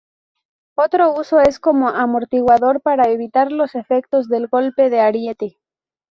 Otro 0.75 1.13
uso 1.13 1.41
es 1.41 1.59
como 1.59 1.89
amortiguador 1.89 2.81
para 2.81 3.11
evitar 3.11 3.51
los 3.51 3.75
efectos 3.75 4.27
del 4.29 4.47
golpe 4.47 4.89
de 4.89 4.99
ariete. 4.99 5.59